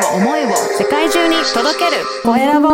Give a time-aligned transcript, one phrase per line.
[0.00, 0.48] を思いを
[0.78, 2.02] 世界中に届ける。
[2.22, 2.68] コエラボ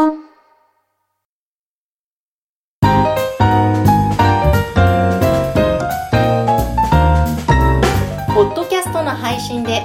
[8.34, 9.82] ポッドキャストの配信で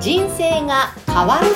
[0.00, 1.46] 人生が変わる。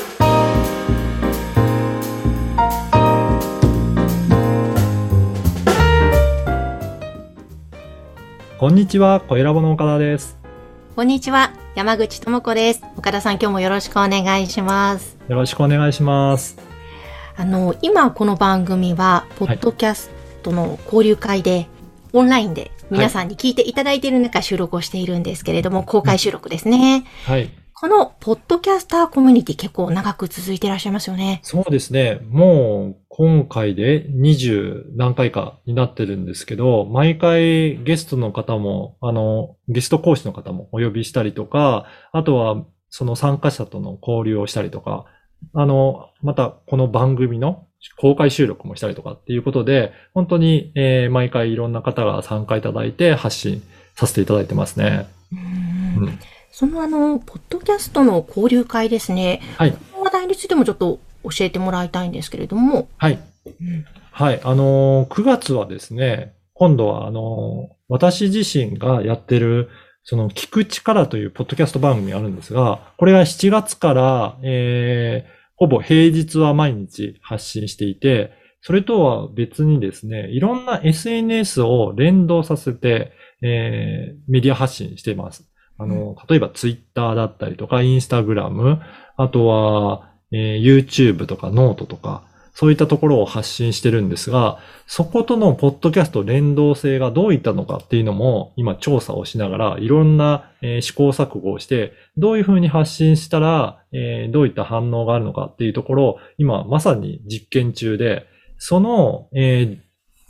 [8.58, 10.38] こんにちは、小ラボの岡田です。
[10.94, 16.58] こんにちは山口智子です岡田さん今日もよろしくお願いしますよろしくお願いします。
[17.36, 20.10] あの今この番組はポッドキャス
[20.42, 21.68] トの交流会で、
[22.12, 27.06] オンラインで皆さんに聞いていただいている中収録をしているんですけれども、公開収録ですね。
[27.24, 27.50] はい。
[27.80, 31.40] このポッドキャスターコミュニティ結構長く続いていらっしゃいますよね。
[31.42, 32.20] そうですね。
[32.28, 45.06] もう、今回で20何回かになってるんですけど、毎回ゲストの方も、あの、ゲスト講師の方もお呼びしたりとか、あとは、その参加者との交流をしたりとか、
[45.54, 47.66] あの、また、この番組の
[47.96, 53.62] 公開収録もしたりとかっていうことで、本当に、えー毎回いろんな方が参加いただいて発信
[53.94, 55.08] させていただいてますね。
[55.32, 56.18] うんうん
[56.50, 59.40] そのあの、ポッドキャストの交流会ですね。
[59.56, 59.72] はい。
[59.72, 62.88] この話題についてもちょっと教えてもらいたいんですけれども。
[62.96, 63.18] はい。
[63.46, 64.40] うんはい。
[64.44, 69.70] あのー、9月はですね、今度は、あのー、私自身がやってる、
[70.04, 85.49] その、聞く力というポッドキャスト番組があるんですが、これが7月から、えー、ほぼ平日は毎日発信していて、それとは別にですね、いろんな SNS を連動させて、えー、メディア発信しています。
[85.80, 88.80] あの、例えば Twitter だったりとか、Instagram、
[89.16, 108.26] あとは、えー YouTube とかノートとか、そういったところを発信してるんですが、そことのポッドキャスト連動性がどういったのかっていうのも今調査をしながらいろんな、え試行錯誤をして、どういうふうに発信したら、えどういった反応があるのかっていうところを今まさに実験中で、
[108.58, 109.78] その、え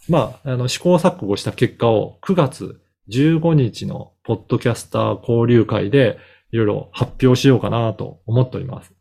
[0.09, 6.19] まあ、あの試行錯誤した結果を9月15日のポッドキャスター交流会で
[6.53, 8.93] いろいろ発表しようかなと思っております。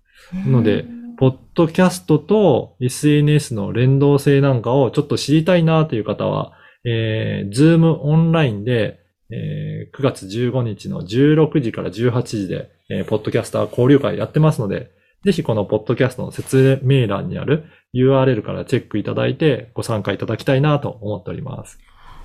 [0.45, 0.85] ので
[1.17, 6.53] ポッドキャストと SNS の連動性なんかをちょっと知りたいなという方は、
[6.85, 8.99] えー、ズームオンラインで、
[9.29, 14.91] えー9月15日の16時から18時で、えーポッドキャスター交流会やってますので、
[15.25, 21.79] ぜひこのポッドキャストの説明欄にある URL からチェックいただいてご参加いただきたいなと思っております。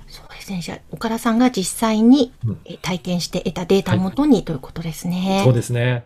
[0.07, 0.61] そうですね。
[0.61, 2.33] じゃあ、岡田さんが実際に
[2.81, 5.41] 体験して得たデータをもとにということですね。
[5.43, 6.05] そうですね。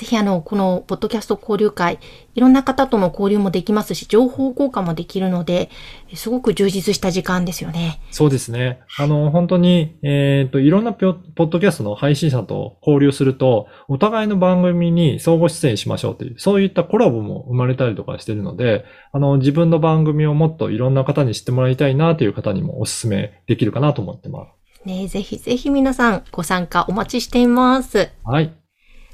[0.00, 1.98] ぜひあの、このポッドキャスト交流会、
[2.34, 5.68] いろんな方との交流もできますし、情報交換もできるので、
[6.10, 8.00] えすごく充実した時間ですよね。
[8.10, 8.80] そうですね。
[8.98, 24.86] あの、本当に、えっ、と、いろんなポッドキャストの配信者と交流すると、お互いの番組に相互出演しましょうという、そういったコラボも生まれたりとかしてるので、あの、自分の番組をもっといろんな方に知ってもらいたいなという方にもお勧めできるかなと思ってます。
[24.86, 28.08] ねぜひぜひ皆さんご参加お待ちしています。
[28.24, 28.59] はい。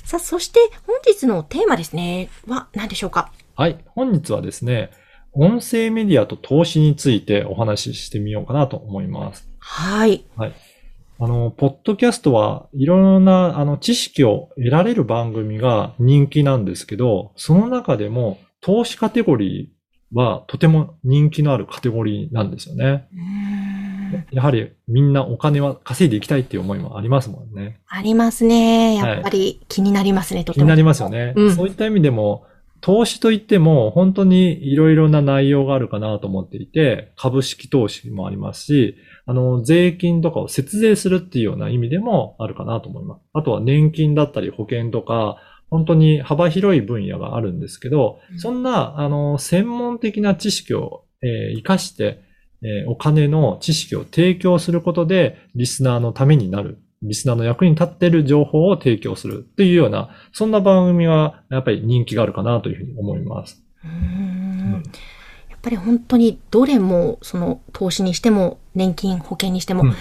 [0.06, 3.32] さあ、そして本日のテーマですね、は何でしょうか？
[3.56, 3.76] はい。
[3.86, 4.92] 本日はですね、
[5.32, 9.48] 音声メディアと投資についてお話ししてみようかなと思います。
[9.58, 10.24] はい。
[10.38, 23.08] あの、ポッドキャストはいろんな、あの、知識を得られる番組が人気なんですけど、その中でも投資カテゴリーはとても人気のあるカテゴリーなんですよね。
[23.12, 23.85] うーん
[24.30, 27.80] やはりみんなお金は稼いでいきたいっていう思いもありますもんね。
[27.88, 28.96] ありますね。
[28.96, 30.62] やっぱり気になりますね、とても。
[30.62, 31.32] 気になりますよね。
[31.36, 32.44] うんそういった意味でも、
[32.80, 43.20] 投資といっても本当にいろいろな内容があるかなと思っていて、株式投資もありますし、あの、税金とかを節税するっていうような意味でもあるかなと思います。
[43.32, 45.38] あとは年金だったり保険とか、
[45.68, 52.20] 本当に幅広い分野があるんですけど、うんそんな、あの、専門的な知識を、えー活かして、
[52.66, 56.78] えーお金の知識を提供することで、リスナーのためになる。
[57.02, 63.62] リスナーの役に立っている情報を提供するっていうような、そんな番組はやっぱり人気があるかなというふうに思います。
[63.84, 64.82] うーん
[65.50, 69.96] やっぱり本当にどれも、その投資にしても、年金、保険にしても、うんやっ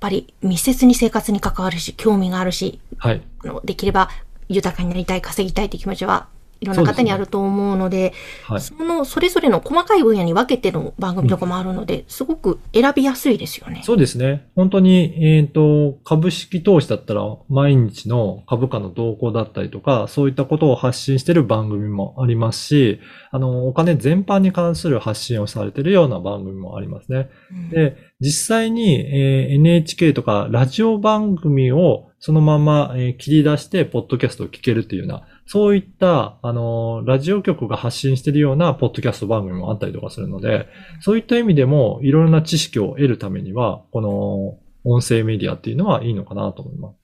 [0.00, 3.22] ぱり密接に生活に関わるし、興味があるし、はい。
[3.64, 4.10] できれば
[4.48, 6.28] 豊かになりたい、稼ぎたいという気持ちは
[6.60, 8.12] いろんな方にあると思うので、
[8.44, 8.60] はい。
[8.60, 13.82] そのそれぞれの細かい分野に分けての番組とかもあるので、すごく選びやすいですよね。
[13.84, 14.48] そうですね。
[14.56, 23.00] 本当に、えっ、と、株式投資だったら毎日の株価の動向だったりとか、そういったことを発信している番組もありますし、
[23.30, 27.28] あの、お金全般に関する発信をされているような番組もありますね。
[27.52, 40.68] うんで、実際に、えー NHK とかラジオ番組をそのまま、えー切り出して、ポッドキャストを聞けるっていうような、そういった、あの、ラジオ局が発信しているようなポッドキャスト番組もあったりとかするので、
[41.00, 46.96] そういった意味でも、いろいろな知識を得るためには、この音声メディアっていうのはいいのかなと思います。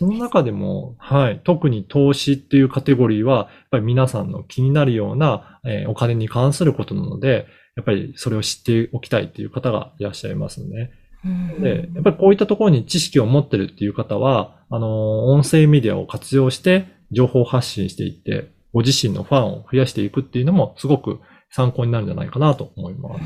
[0.00, 10.90] その中でも、はい、特に投資っていうカテゴリーは、やっぱり皆さんの気になるような、えーお金に関することなので、やっぱりそれを知っておきたいっていう方がいらっしゃいますので、
[11.24, 11.62] うん。
[11.62, 21.20] で、やっぱりこういったところに知識を持ってるっていう方は、あの、音声メディアを活用して情報発信していって、ご自身のファンを増やしていくっていうのもすごく
[21.50, 23.24] 参考になるんじゃないかなと思います。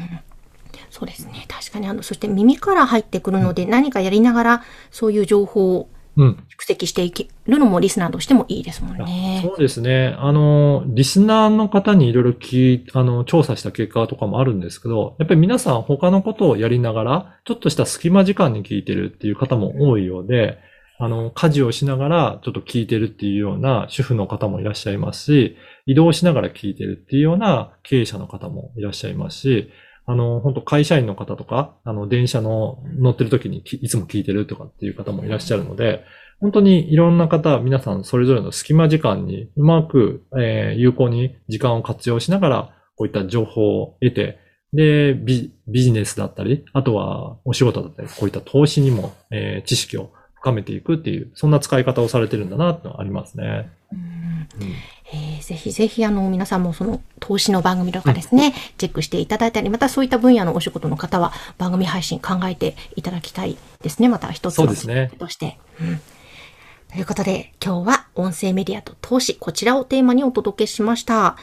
[0.90, 1.46] そうですね。
[1.48, 6.44] 確かに、あの、そして耳から入ってくるので、何かやりながら、そういう情報をうん。
[6.50, 9.40] 蓄積していけるのもリスナーとしてもいいですもんね。
[9.42, 10.14] そうですね。
[10.18, 20.58] あの、リスナーの方にいろいろ聞い、あの、調査した結果とかもあるんですけど、やっぱり皆さん他のことをやりながら、ちょっとした隙間時間に聞いてるっていう方も多いようで、
[20.98, 25.56] あの、家事をしながらちょっと聞いてるっていうような主婦の方もいらっしゃいますし、
[25.86, 29.70] 移動しながら聞いてるっていうような経営者の方もいらっしゃいますし、
[30.04, 36.04] あの、本当会社員の方とか、あの、電車の乗ってる時にいつも聞いてるとかっていう方もいらっしゃるので、
[36.40, 44.38] 本当にいろんな方、皆さんそれぞれの隙間時間にうまく、えー有効に時間を活用しながら、こういった情報を得て、
[44.72, 50.12] で、ビビジネスだったり、あとはお仕事だったり、こういった投資にも、えー知識を
[50.42, 53.70] 深めていくっていう、そんな使い方をされてるんだなってのはありますね。
[53.92, 54.48] うん
[55.14, 64.08] えーぜひぜひ、あの、皆さんもその投資の番組とかですね、チェックしていただいたり、またそういった分野のお仕事の方は番組配信考えていただきたいですね。
[64.08, 65.58] また一つのそうですねとして。
[65.80, 66.00] うん
[66.92, 71.36] ということで、今日は音声メディアと投資、こちらをテーマにお届けしました。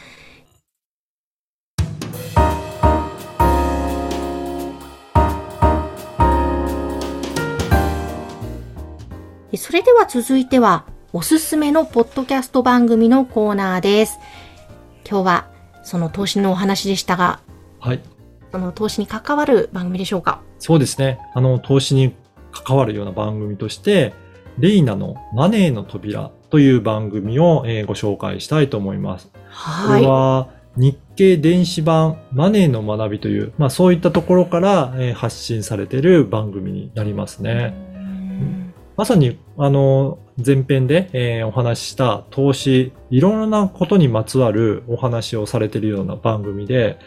[9.60, 14.18] それでは続いては、おすすめのポッドキャスト番組のコーナーです。
[15.06, 15.48] 今日は
[15.84, 17.42] その投資のお話でしたが、
[17.82, 18.00] はい。
[18.54, 20.42] その投資に関わる番組でしょうか？
[20.60, 21.20] そうですね。
[21.34, 22.16] あの、投資に
[22.54, 24.14] 関わるような番組として、
[24.60, 29.28] レイナのマネーの扉という番組を、えーご紹介したいと思います。
[29.28, 30.02] こはい。
[30.04, 30.48] れは
[30.78, 37.89] 日経電子版マネーの学びという、まあそういったところから、えー発信されている番組になりますね。
[39.00, 47.00] まさに、あの、前編で、えーお話しした投資、いろんなことにまつわるお話をされているような番組で、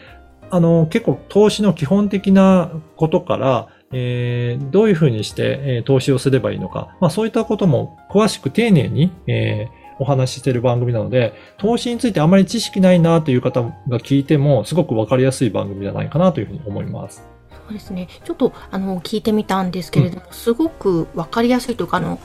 [0.49, 17.32] あの、結構投資の基本的なことから、えーどういうふうにして、えー投資をすればいいのか、まあそういったことも詳しく丁寧に、えーお話ししている番組なので、投資についてあまり知識ないなという方が聞いても、すごくわかりやすい番組じゃないかなというふうに思います。
[17.67, 18.07] そうですね。
[18.23, 22.19] ちょっと、あの、聞いてみたんですけれども、すごくわかりやすいというか、あの、ん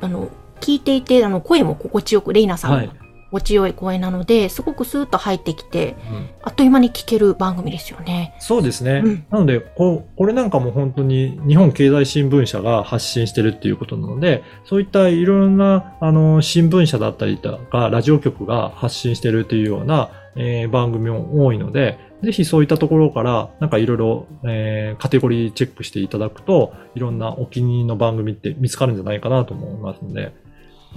[0.00, 0.28] あの、
[0.60, 2.90] 聞いていて、あの、声も心地よく、レイナさんのはい
[3.30, 8.34] 心地よい声なので、すごくスーッと入ってきて、うんあっという間に聞ける番組ですよね。
[8.40, 9.02] そうですね。
[9.04, 30.32] うんなのでこれなんかも本当に日本経済新聞社が発信してるっていうことなので、そういったいろんな、あの、新聞社だったりとか、ラジオ局が発信してるっていうような、えー番組も多いので、ぜひそういったところから、なんかいろいろ、えーカテゴリーチェックしていただくと、いろんなお気に入りの番組って見つかるんじゃないかなと思いますので、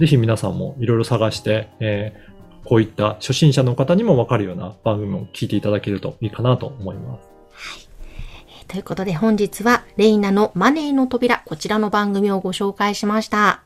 [0.00, 2.34] ぜひ皆さんもいろいろ探して、えー
[2.64, 7.28] こういった初心者の方にもわかるような番組を聞いていただけるといいかなと思います。
[7.52, 7.84] はい
[8.66, 13.63] ということで本日はレイナのマネーの扉、こちらの番組をご紹介しました。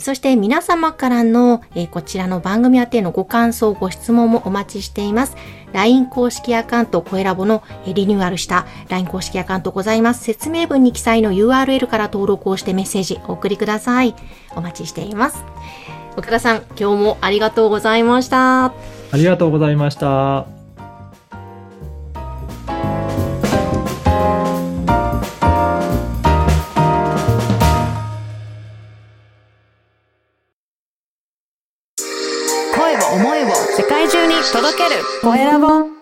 [0.00, 5.36] そして皆様からの、えーこちらの番組宛てのご感想、ご質問もお待ちしています。
[5.72, 10.24] LINE 公式アカウント、コエラボのえーリニューアルした LINE 公式アカウントございます。
[10.24, 14.14] 説明文に記載の URL から登録をしてメッセージお送りください。
[14.56, 15.44] お待ちしています。
[16.16, 18.66] 岡田さん、今日もありがとうございました。
[18.66, 18.72] あ
[19.14, 20.53] りがとうございました。
[35.22, 35.93] 声